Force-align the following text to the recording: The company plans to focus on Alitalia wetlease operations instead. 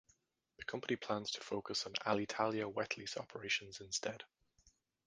The 0.57 0.63
company 0.63 0.95
plans 0.95 1.29
to 1.33 1.41
focus 1.41 1.85
on 1.85 1.93
Alitalia 2.07 2.65
wetlease 2.73 3.17
operations 3.17 3.81
instead. 3.81 4.23